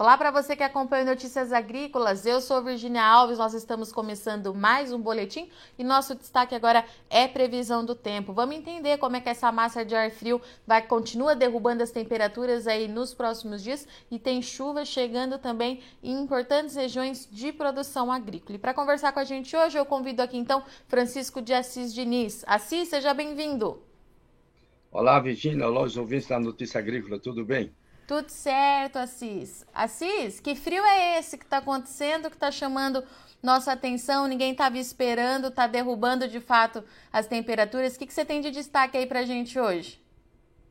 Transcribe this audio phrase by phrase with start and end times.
[0.00, 2.24] Olá para você que acompanha Notícias Agrícolas.
[2.24, 3.36] Eu sou Virginia Alves.
[3.36, 8.32] Nós estamos começando mais um boletim e nosso destaque agora é previsão do tempo.
[8.32, 12.66] Vamos entender como é que essa massa de ar frio vai continua derrubando as temperaturas
[12.66, 18.56] aí nos próximos dias e tem chuva chegando também em importantes regiões de produção agrícola.
[18.56, 22.42] E para conversar com a gente hoje, eu convido aqui então Francisco de Assis Diniz.
[22.46, 23.82] Assis, seja bem-vindo.
[24.90, 25.68] Olá, Virginia.
[25.68, 27.18] Olá, os ouvintes da Notícia Agrícola.
[27.18, 27.70] Tudo bem?
[28.10, 29.64] Tudo certo, Assis.
[29.72, 33.04] Assis, que frio é esse que está acontecendo, que está chamando
[33.40, 34.26] nossa atenção?
[34.26, 37.94] Ninguém estava esperando, está derrubando de fato as temperaturas.
[37.94, 40.02] O que, que você tem de destaque aí para a gente hoje?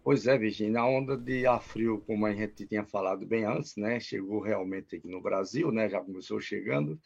[0.04, 3.78] Pois é, Virginia, a onda de ar frio, como a gente tinha falado bem antes,
[3.78, 7.00] né, chegou realmente aqui no Brasil, né, já começou chegando,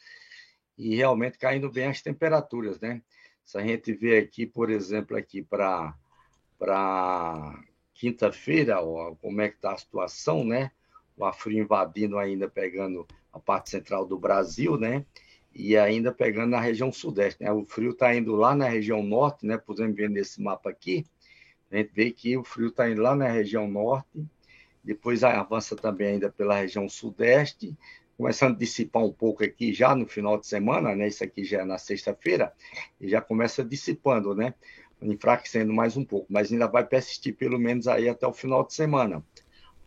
[0.76, 3.04] e realmente caindo bem as temperaturas, né?
[3.46, 5.94] Se a gente vê aqui, por exemplo, aqui para
[7.94, 8.78] quinta-feira,
[9.22, 10.72] como é que está a situação, né?
[11.18, 15.06] O frio invadindo ainda, pegando a parte central do Brasil, né?
[15.54, 17.52] E ainda pegando na região sudeste, né?
[17.52, 19.58] O frio está indo lá na região norte, né?
[19.58, 21.06] Podemos ver nesse mapa aqui,
[21.72, 24.24] a gente vê que o frio está indo lá na região norte,
[24.84, 27.76] depois avança também ainda pela região sudeste,
[28.16, 31.08] começando a dissipar um pouco aqui já no final de semana, né?
[31.08, 32.54] Isso aqui já é na sexta-feira,
[33.02, 34.54] e já começa dissipando, né?
[35.12, 38.74] Enfraquecendo mais um pouco, mas ainda vai persistir pelo menos aí até o final de
[38.74, 39.24] semana,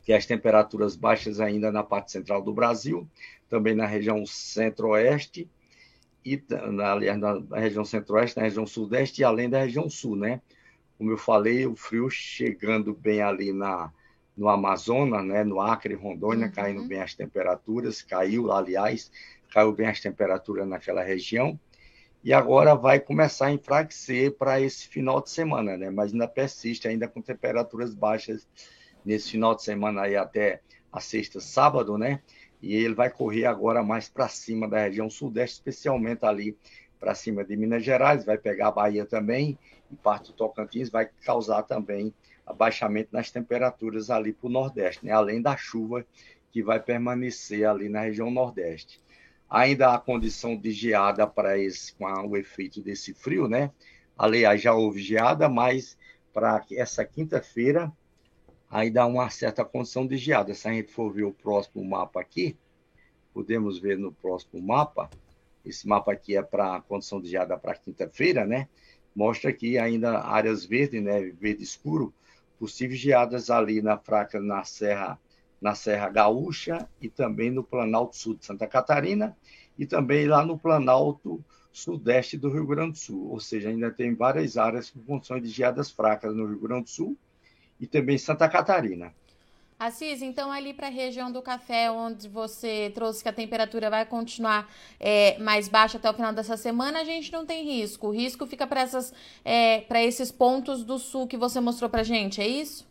[0.03, 3.09] que as temperaturas baixas ainda na parte central do Brasil,
[3.49, 5.49] também na região centro-oeste,
[6.25, 6.43] e
[6.83, 10.41] aliás, na região centro-oeste, na região sudeste e além da região sul, né?
[10.99, 13.93] Como eu falei, o frio chegando bem ali na,
[14.37, 15.45] no Amazonas, né?
[15.45, 16.53] no Acre, Rondônia, uhum.
[16.53, 19.11] caindo bem as temperaturas, caiu, aliás,
[19.53, 21.59] caiu bem as temperaturas naquela região
[22.23, 25.91] e agora vai começar a enfraquecer para esse final de semana, né?
[25.91, 28.47] Mas ainda persiste, ainda com temperaturas baixas
[29.05, 30.61] nesse final de semana aí até
[30.93, 32.21] a sexta, sábado, né?
[32.61, 36.57] E ele vai correr agora mais para cima da região sudeste, especialmente ali
[36.99, 39.59] para cima de Minas Gerais, vai pegar a Bahia também
[39.91, 42.13] e parte do Tocantins, vai causar também
[42.45, 45.13] abaixamento nas temperaturas ali para o Nordeste, né?
[45.13, 46.07] Além da chuva
[46.51, 49.01] que vai permanecer ali na região Nordeste.
[49.49, 53.71] Ainda há condição de geada para esse, com o efeito desse frio, né?
[54.19, 55.97] Aliás, já houve geada, mas
[56.33, 57.93] para essa quinta-feira
[58.71, 60.53] ainda há uma certa condição de geada.
[60.55, 62.57] Se a gente for ver o próximo mapa aqui,
[63.33, 65.09] podemos ver no próximo mapa,
[65.65, 68.69] esse mapa aqui é para a condição de geada para quinta-feira, né?
[69.15, 71.21] Mostra aqui ainda áreas verdes, né?
[71.23, 72.15] Verde escuro,
[72.59, 75.19] possíveis geadas ali na fraca, na Serra
[75.67, 79.37] na Serra Gaúcha e também no Planalto Sul de Santa Catarina
[79.77, 83.31] e também lá no Planalto Sudeste do Rio Grande do Sul.
[83.33, 86.91] Ou seja, ainda tem várias áreas com condições de geadas fracas no Rio Grande do
[86.91, 87.17] Sul
[87.81, 89.13] e também Santa Catarina.
[89.77, 94.07] Assis, então ali para a região do café, onde você trouxe que a temperatura vai
[94.07, 98.07] continuar é, mais baixa até o final dessa semana, a gente não tem risco.
[98.07, 98.85] O risco fica para
[99.45, 102.86] é, esses pontos do sul que você mostrou para gente, é isso?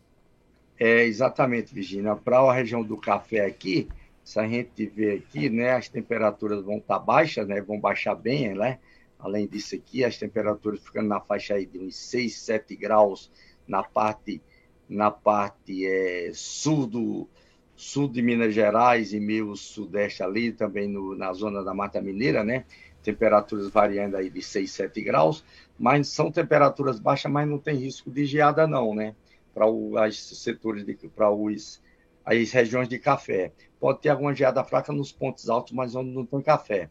[0.79, 2.15] É, exatamente, Virginia.
[2.15, 3.87] Para a região do café aqui,
[4.23, 8.15] se a gente ver aqui, né, as temperaturas vão estar tá baixas, né, vão baixar
[8.15, 8.79] bem, né?
[9.17, 13.31] Além disso aqui, as temperaturas ficando na faixa aí de uns 6, 7 graus
[13.67, 14.41] na parte,
[14.89, 17.27] na parte é, sul, do,
[17.75, 22.43] sul de Minas Gerais e meio sudeste ali, também no, na zona da Mata Mineira,
[22.43, 22.65] né?
[23.01, 25.43] Temperaturas variando aí de 6, 7 graus,
[25.79, 29.15] mas são temperaturas baixas, mas não tem risco de geada não, né?
[29.55, 30.85] Para os setores,
[31.15, 31.81] para os
[32.25, 33.53] as regiões de café.
[33.79, 36.89] Pode ter alguma geada fraca nos pontos altos, mas onde não tem café.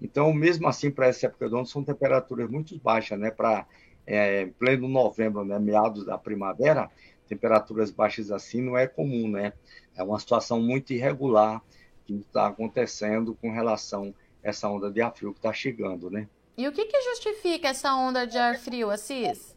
[0.00, 3.30] Então, mesmo assim, para essa época do ano, são temperaturas muito baixas, né?
[3.30, 3.66] Para
[4.06, 5.58] é, pleno novembro, né?
[5.58, 6.88] meados da primavera,
[7.26, 9.52] temperaturas baixas assim não é comum, né?
[9.96, 11.60] É uma situação muito irregular
[12.04, 16.28] que está acontecendo com relação a essa onda de ar frio que está chegando, né?
[16.56, 19.55] E o que, que justifica essa onda de ar frio, Assis?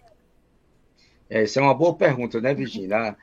[1.29, 3.15] Essa é uma boa pergunta, né, Virginia?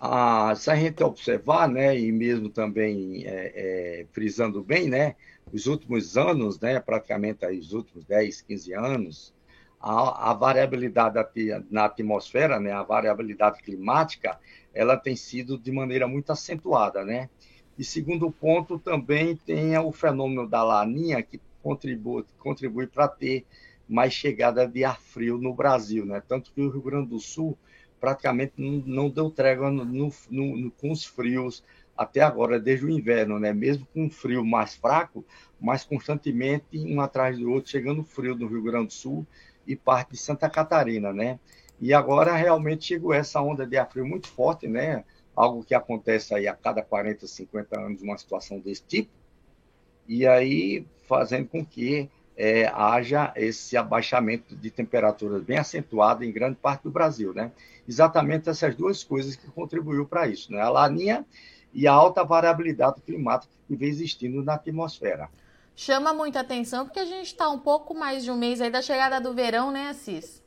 [0.00, 5.14] Ah, se a gente observar, né, e mesmo também é, é, frisando bem, né,
[5.52, 9.34] os últimos anos, né, praticamente os últimos 10, 15 anos,
[9.78, 11.18] a, a variabilidade
[11.70, 14.38] na atmosfera, né, a variabilidade climática,
[14.74, 17.28] ela tem sido de maneira muito acentuada, né?
[17.78, 23.44] E segundo ponto, também tem o fenômeno da laninha que contribui, contribui para ter
[23.92, 26.22] mais chegada de ar frio no Brasil, né?
[26.26, 27.56] Tanto que o Rio Grande do Sul
[28.00, 31.62] praticamente não, deu trégua no, no, no, com os frios
[31.96, 33.52] até agora, desde o inverno, né?
[33.52, 35.24] Mesmo com um frio mais fraco,
[35.60, 39.26] mas constantemente um atrás do outro, chegando frio no Rio Grande do Sul
[39.66, 41.38] e parte de Santa Catarina, né?
[41.80, 45.04] E agora realmente chegou essa onda de ar frio muito forte, né?
[45.34, 49.10] algo que acontece aí a cada 40, 50 anos, uma situação desse tipo,
[50.06, 56.56] e aí fazendo com que é, haja esse abaixamento de temperaturas bem acentuado em grande
[56.56, 57.52] parte do Brasil, né?
[57.86, 60.60] Exatamente essas duas coisas que contribuiu para isso, né?
[60.60, 61.24] A laninha
[61.72, 65.28] e a alta variabilidade climática que vem existindo na atmosfera.
[65.74, 68.82] Chama muita atenção porque a gente está um pouco mais de um mês aí da
[68.82, 70.41] chegada do verão, né, Assis?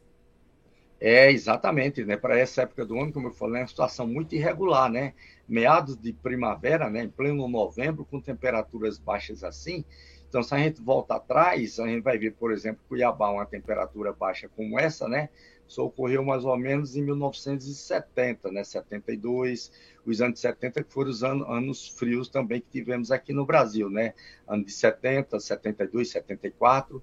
[0.99, 2.15] É, exatamente, né?
[2.15, 5.13] Para essa época do ano, como eu falei, é uma situação muito irregular, né?
[5.47, 7.03] Meados de primavera, né?
[7.03, 9.83] Em pleno novembro, com temperaturas baixas assim.
[10.27, 14.13] Então, se a gente volta atrás, a gente vai ver, por exemplo, Cuiabá, uma temperatura
[14.13, 15.29] baixa como essa, né?
[15.67, 18.63] Isso ocorreu mais ou menos em 1970, né?
[18.63, 19.71] 72,
[20.05, 23.89] os anos 70 que foram os anos, anos frios também que tivemos aqui no Brasil,
[23.89, 24.13] né?
[24.47, 27.01] Ano de 70, 72, 74.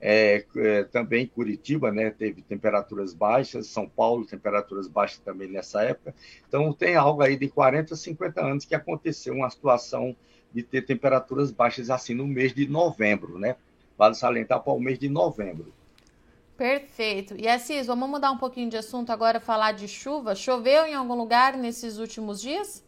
[0.00, 6.14] É, é, também Curitiba, né, teve temperaturas baixas, São Paulo, temperaturas baixas também nessa época.
[6.48, 10.16] Então, tem algo aí de 40, 50 anos que aconteceu uma situação
[10.52, 13.56] de ter temperaturas baixas assim no mês de novembro, né?
[13.96, 15.72] Vale salientar para o mês de novembro.
[16.56, 17.34] Perfeito.
[17.38, 20.34] E Assis, vamos mudar um pouquinho de assunto agora, falar de chuva.
[20.34, 22.84] Choveu em algum lugar nesses últimos dias?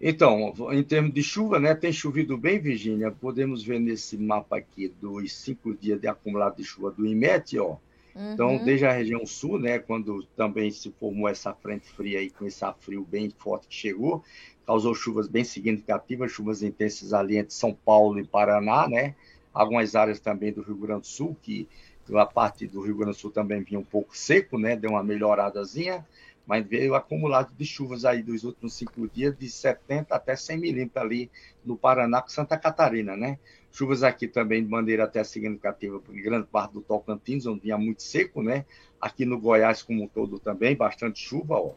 [0.00, 3.10] Então, em termos de chuva, né, tem chovido bem, Virgínia.
[3.10, 7.76] Podemos ver nesse mapa aqui dos cinco dias de acumulado de chuva do IMET, ó.
[8.14, 8.54] Então, uhum.
[8.54, 12.44] Então, desde a região sul, né, quando também se formou essa frente fria aí, com
[12.44, 14.24] esse frio bem forte que chegou,
[14.66, 19.14] causou chuvas bem significativas, chuvas intensas ali entre São Paulo e Paraná, né?
[19.52, 21.68] Algumas áreas também do Rio Grande do Sul, que
[22.12, 24.76] a parte do Rio Grande do Sul também vinha um pouco seco, né?
[24.76, 26.06] Deu uma melhoradazinha
[26.48, 31.04] mas veio acumulado de chuvas aí dos últimos cinco dias de 70 até 100 milímetros
[31.04, 31.30] ali
[31.62, 33.38] no Paraná com Santa Catarina, né?
[33.70, 38.02] Chuvas aqui também de maneira até significativa por grande parte do Tocantins, onde vinha muito
[38.02, 38.64] seco, né?
[38.98, 41.74] Aqui no Goiás como um todo também, bastante chuva, ó.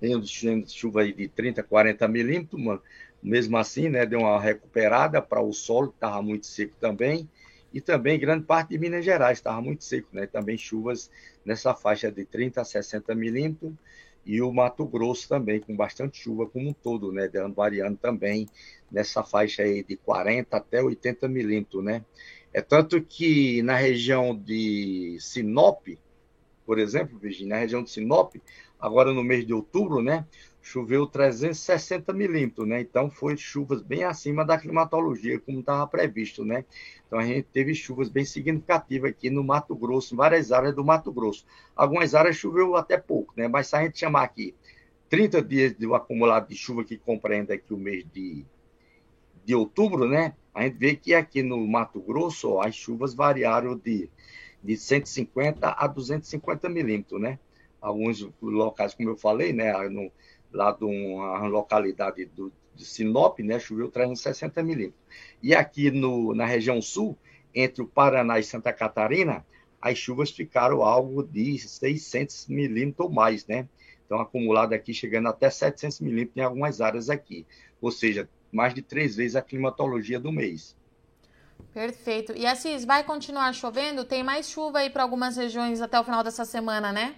[0.00, 0.18] Tem
[0.66, 2.82] chuva aí de 30, 40 milímetros, mano.
[3.22, 4.06] mesmo assim, né?
[4.06, 7.28] Deu uma recuperada para o solo, que estava muito seco também
[7.70, 10.26] e também grande parte de Minas Gerais estava muito seco, né?
[10.26, 11.10] Também chuvas
[11.44, 13.74] nessa faixa de 30 a 60 milímetros
[14.26, 17.30] e o Mato Grosso também, com bastante chuva como um todo, né?
[17.54, 18.48] Variando também
[18.90, 22.04] nessa faixa aí de 40 até 80 milímetros, né?
[22.52, 25.86] É tanto que na região de Sinop,
[26.64, 28.34] por exemplo, Virginia, na região de Sinop,
[28.80, 30.26] agora no mês de outubro, né?
[30.66, 32.80] Choveu 360 milímetros, né?
[32.80, 36.64] Então foi chuvas bem acima da climatologia, como estava previsto, né?
[37.06, 40.84] Então a gente teve chuvas bem significativas aqui no Mato Grosso, em várias áreas do
[40.84, 41.46] Mato Grosso.
[41.76, 43.46] Algumas áreas choveu até pouco, né?
[43.46, 44.56] Mas se a gente chamar aqui
[45.08, 48.44] 30 dias um acumulado de chuva que compreende aqui o mês de,
[49.44, 50.34] de outubro, né?
[50.52, 54.10] A gente vê que aqui no Mato Grosso ó, as chuvas variaram de,
[54.64, 57.38] de 150 a 250 milímetros, né?
[57.80, 59.72] Alguns locais, como eu falei, né?
[59.88, 60.10] No,
[60.56, 65.00] lá de uma localidade do, de Sinop, né, choveu 360 milímetros.
[65.42, 67.16] E aqui no, na região sul,
[67.54, 69.44] entre o Paraná e Santa Catarina,
[69.80, 73.68] as chuvas ficaram algo de 600 milímetros ou mais, né?
[74.04, 77.46] Então, acumulado aqui, chegando até 700 milímetros em algumas áreas aqui.
[77.80, 80.76] Ou seja, mais de três vezes a climatologia do mês.
[81.72, 82.32] Perfeito.
[82.36, 84.04] E Assis, vai continuar chovendo?
[84.04, 87.16] Tem mais chuva aí para algumas regiões até o final dessa semana, né?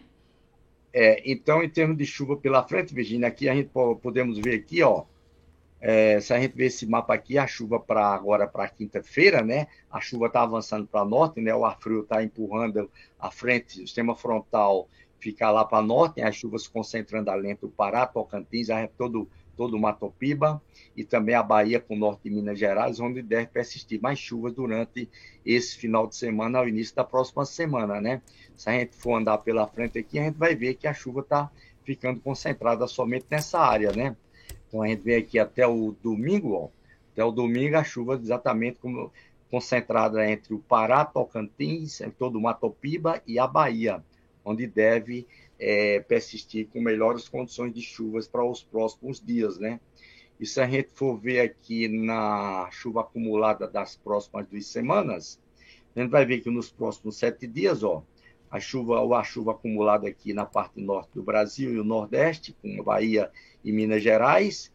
[0.92, 3.70] É, então, em termos de chuva pela frente, Virginia, aqui a gente
[4.02, 5.04] podemos ver aqui, ó,
[5.80, 9.68] é, se a gente ver esse mapa aqui, a chuva para agora para quinta-feira, né?
[9.90, 11.54] A chuva está avançando para norte, né?
[11.54, 14.88] O ar frio está empurrando a frente, o sistema frontal
[15.20, 19.28] fica lá para norte, as chuvas se concentrando além do Pará, Tocantins, todo
[19.58, 20.62] todo o Matopiba
[20.96, 24.54] e também a Bahia com o norte de Minas Gerais, onde deve persistir mais chuvas
[24.54, 25.08] durante
[25.44, 28.22] esse final de semana, ao início da próxima semana, né?
[28.56, 31.22] Se a gente for andar pela frente aqui, a gente vai ver que a chuva
[31.22, 31.50] está
[31.82, 34.16] ficando concentrada somente nessa área, né?
[34.68, 36.68] Então a gente vê aqui até o domingo, ó,
[37.12, 39.10] até o domingo a chuva exatamente como
[39.50, 44.04] concentrada entre o Pará, Tocantins, todo o Matopiba e a Bahia,
[44.44, 45.26] onde deve
[45.58, 49.80] é, persistir com melhores condições de chuvas para os próximos dias, né?
[50.38, 55.40] E se a gente for ver aqui na chuva acumulada das próximas duas semanas,
[55.96, 58.04] a gente vai ver que nos próximos sete dias, ó,
[58.50, 62.56] a chuva ou a chuva acumulada aqui na parte norte do Brasil e o Nordeste,
[62.62, 63.30] com Bahia
[63.64, 64.72] e Minas Gerais,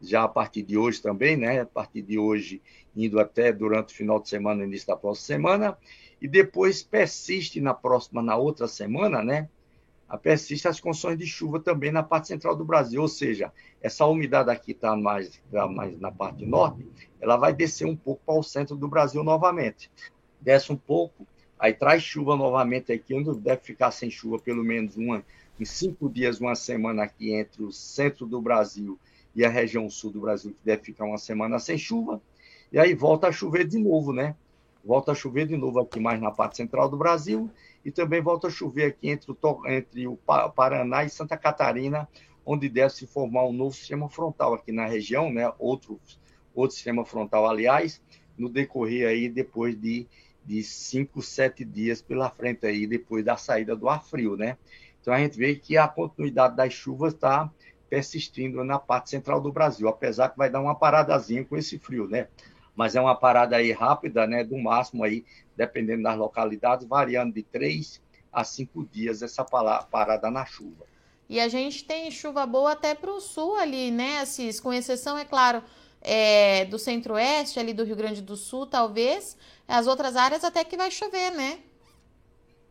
[0.00, 1.60] já a partir de hoje também, né?
[1.60, 2.60] A partir de hoje,
[2.96, 5.78] indo até durante o final de semana, início da próxima semana,
[6.20, 9.48] e depois persiste na próxima, na outra semana, né?
[10.12, 13.50] A persiste as condições de chuva também na parte central do Brasil, ou seja,
[13.80, 16.86] essa umidade aqui está mais, tá mais na parte norte,
[17.18, 19.90] ela vai descer um pouco para o centro do Brasil novamente.
[20.38, 21.26] Desce um pouco,
[21.58, 25.24] aí traz chuva novamente aqui, onde deve ficar sem chuva pelo menos uma,
[25.58, 28.98] em cinco dias, uma semana aqui entre o centro do Brasil
[29.34, 32.20] e a região sul do Brasil, que deve ficar uma semana sem chuva,
[32.70, 34.36] e aí volta a chover de novo, né?
[34.84, 37.50] Volta a chover de novo aqui mais na parte central do Brasil,
[37.84, 42.08] e também volta a chover aqui entre o, entre o Paraná e Santa Catarina,
[42.44, 45.52] onde deve se formar um novo sistema frontal aqui na região, né?
[45.58, 46.00] Outro,
[46.54, 48.02] outro sistema frontal, aliás,
[48.36, 50.06] no decorrer aí depois de,
[50.44, 54.56] de cinco, sete dias pela frente aí, depois da saída do ar frio, né?
[55.00, 57.50] Então a gente vê que a continuidade das chuvas está
[57.90, 62.08] persistindo na parte central do Brasil, apesar que vai dar uma paradazinha com esse frio,
[62.08, 62.28] né?
[62.74, 64.42] Mas é uma parada aí rápida, né?
[64.44, 65.24] Do máximo aí,
[65.56, 68.00] dependendo das localidades, variando de três
[68.32, 70.86] a cinco dias essa parada na chuva.
[71.28, 74.58] E a gente tem chuva boa até para o sul ali, né, Assis?
[74.58, 75.62] Com exceção, é claro,
[76.00, 79.36] é, do centro-oeste, ali do Rio Grande do Sul, talvez.
[79.66, 81.58] As outras áreas até que vai chover, né?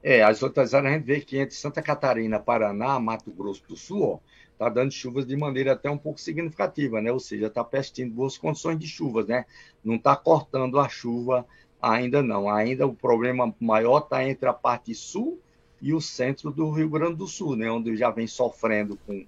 [0.04, 3.76] É, as outras áreas a gente vê que entre Santa Catarina, Paraná, Mato Grosso do
[3.76, 4.20] Sul, ó,
[4.62, 7.12] tá dando chuvas de maneira até um pouco significativa, né?
[7.12, 9.44] Ou seja, está permitindo boas condições de chuvas, né?
[9.84, 11.48] Não está cortando a chuva
[11.82, 12.48] ainda não.
[12.48, 15.42] Ainda o problema maior está entre a parte sul
[15.82, 17.72] e o centro do Rio Grande do Sul, né?
[17.72, 19.26] Onde já vem sofrendo com,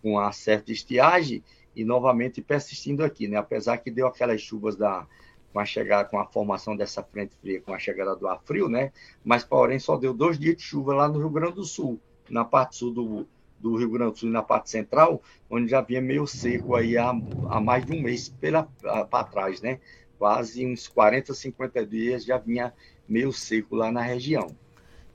[0.00, 1.42] com uma certa estiagem
[1.74, 3.38] e novamente persistindo aqui, né?
[3.38, 5.04] Apesar que deu aquelas chuvas da
[5.52, 8.68] com a chegada, com a formação dessa frente fria, com a chegada do ar frio,
[8.68, 8.92] né?
[9.24, 11.98] Mas, porém, só deu dois dias de chuva lá no Rio Grande do Sul,
[12.30, 13.26] na parte sul do,
[13.66, 15.20] do Rio Grande do Sul na parte central,
[15.50, 17.12] onde já vinha meio seco aí há,
[17.48, 19.80] há mais de um mês para trás, né?
[20.18, 22.72] Quase uns 40, 50 dias já vinha
[23.08, 24.56] meio seco lá na região.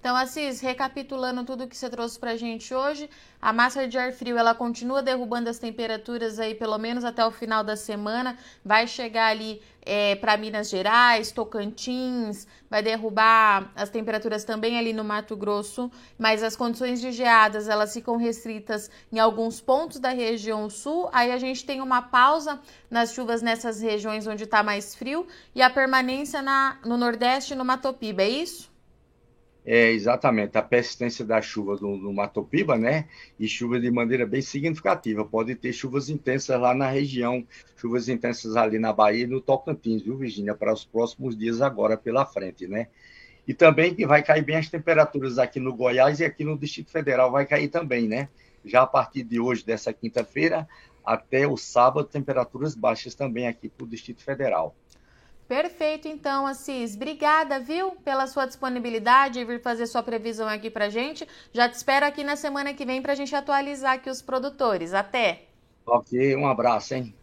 [0.02, 3.08] Então, Assis, recapitulando tudo que você trouxe para a gente hoje,
[3.40, 7.30] a massa de ar frio ela continua derrubando as temperaturas aí pelo menos até o
[7.30, 14.44] final da semana, vai chegar ali é, para Minas Gerais, Tocantins, vai derrubar as temperaturas
[14.44, 19.62] também ali no Mato Grosso, mas as condições de geadas elas ficam restritas em alguns
[19.62, 21.10] pontos da região sul.
[21.14, 25.62] Aí a gente tem uma pausa nas chuvas nessas regiões onde está mais frio e
[25.62, 28.71] a permanência na, no Nordeste e no Matopiba, é isso?
[29.64, 33.08] É, exatamente, a persistência da chuva no, no Matopiba, né?
[33.40, 35.24] E chuva de maneira bem significativa.
[35.24, 37.46] Pode ter chuvas intensas lá na região,
[37.78, 40.56] chuvas intensas ali na Bahia e no Tocantins, viu, Virginia?
[40.56, 42.88] Para os próximos dias agora pela frente, né?
[43.48, 46.92] E também que vai cair bem as temperaturas aqui no Goiás e aqui no Distrito
[46.92, 48.30] Federal vai cair também, né?
[48.66, 50.68] Já a partir de hoje, dessa quinta-feira,
[51.06, 54.76] até o sábado, temperaturas baixas também aqui para o Distrito Federal.
[55.52, 56.96] Perfeito, então, Assis.
[56.96, 61.28] Obrigada, viu, pela sua disponibilidade e vir fazer sua previsão aqui pra gente.
[61.52, 64.94] Já te espero aqui na semana que vem pra gente atualizar aqui os produtores.
[64.94, 65.50] Até!
[65.86, 67.14] Ok, um abraço, hein?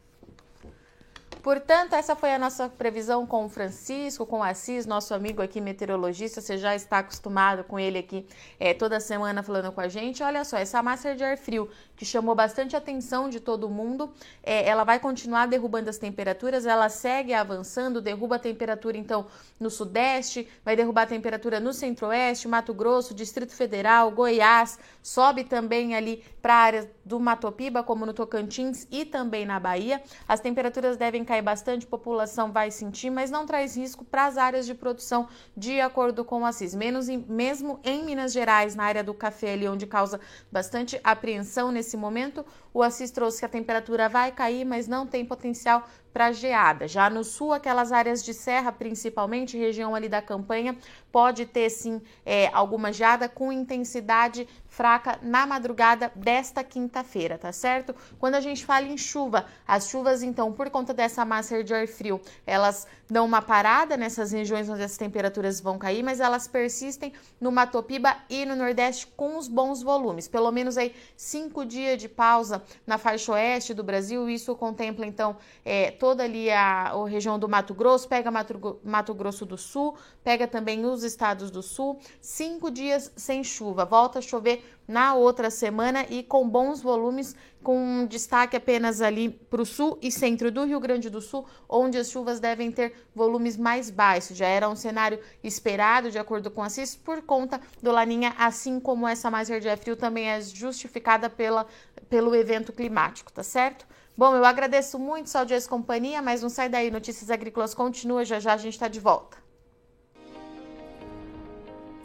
[1.43, 5.61] Portanto, essa foi a nossa previsão com o Francisco, com o Assis, nosso amigo aqui
[5.61, 6.41] meteorologista.
[6.41, 8.27] Você já está acostumado com ele aqui
[8.59, 10.23] é, toda semana falando com a gente.
[10.23, 14.69] Olha só, essa massa de ar frio que chamou bastante atenção de todo mundo, é,
[14.69, 19.27] ela vai continuar derrubando as temperaturas, ela segue avançando, derruba a temperatura então
[19.59, 25.97] no sudeste, vai derrubar a temperatura no centro-oeste, Mato Grosso, Distrito Federal, Goiás, sobe também
[25.97, 30.03] ali para a do Matopiba, como no Tocantins e também na Bahia.
[30.29, 34.37] As temperaturas devem cair bastante, a população vai sentir, mas não traz risco para as
[34.37, 36.75] áreas de produção, de acordo com o Assis.
[36.75, 40.21] Menos em, mesmo em Minas Gerais, na área do café, ali onde causa
[40.53, 42.45] bastante apreensão nesse momento,
[42.79, 45.83] o Assis trouxe que a temperatura vai cair, mas não tem potencial
[46.13, 46.87] para geada.
[46.87, 50.77] Já no sul, aquelas áreas de serra, principalmente região ali da campanha,
[51.11, 57.97] pode ter sim é, alguma geada com intensidade fraca na madrugada desta quinta-feira, tá certo?
[58.17, 61.89] Quando a gente fala em chuva, as chuvas, então, por conta dessa massa de ar
[61.89, 67.13] frio, elas dão uma parada nessas regiões onde as temperaturas vão cair, mas elas persistem
[67.41, 70.29] no Matopiba e no Nordeste com os bons volumes.
[70.29, 74.29] Pelo menos aí cinco dias de pausa na faixa oeste do Brasil.
[74.29, 79.15] Isso contempla, então, é, toda ali a, a, região do Mato Grosso, pega Mato, Mato
[79.15, 81.99] Grosso do Sul, pega também os estados do Sul.
[82.21, 87.37] Cinco dias sem chuva, volta a chover na outra semana e com bons volumes,
[87.69, 91.99] com destaque apenas ali para o sul e centro do Rio Grande do Sul, onde
[91.99, 94.39] as chuvas devem ter volumes mais baixos.
[94.39, 98.81] Já era um cenário esperado, de acordo com a CIS, por conta do Laninha, assim
[98.81, 101.67] como essa mais de frio também é justificada pela,
[102.09, 103.87] pelo evento climático, tá certo?
[104.17, 108.25] Bom, eu agradeço muito sua audiência e companhia, mas não sai daí, Notícias Agrícolas continua,
[108.25, 109.48] já já a gente está de volta.